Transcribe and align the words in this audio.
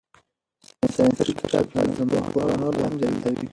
ساینسي 0.93 1.23
کشفیات 1.39 1.67
زموږ 1.97 2.25
پوهه 2.33 2.55
نوره 2.61 2.79
هم 2.85 2.93
زیاتوي. 3.01 3.47